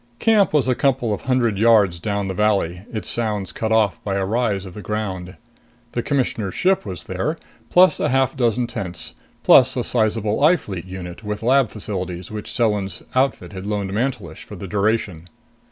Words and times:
Camp 0.17 0.51
was 0.51 0.67
a 0.67 0.73
couple 0.73 1.13
of 1.13 1.21
hundred 1.21 1.59
yards 1.59 1.99
down 1.99 2.27
the 2.27 2.33
valley, 2.33 2.81
its 2.91 3.07
sounds 3.07 3.51
cut 3.51 3.71
off 3.71 4.03
by 4.03 4.15
a 4.15 4.25
rise 4.25 4.65
of 4.65 4.73
the 4.73 4.81
ground. 4.81 5.37
The 5.91 6.01
Commissioner's 6.01 6.55
ship 6.55 6.87
was 6.87 7.03
there, 7.03 7.37
plus 7.69 7.99
a 7.99 8.09
half 8.09 8.35
dozen 8.35 8.65
tents, 8.65 9.13
plus 9.43 9.77
a 9.77 9.83
sizable 9.83 10.43
I 10.43 10.57
Fleet 10.57 10.85
unit 10.85 11.23
with 11.23 11.43
lab 11.43 11.69
facilities 11.69 12.31
which 12.31 12.49
Selan's 12.51 13.03
outfit 13.13 13.53
had 13.53 13.67
loaned 13.67 13.93
Mantelish 13.93 14.43
for 14.43 14.55
the 14.55 14.67
duration. 14.67 15.25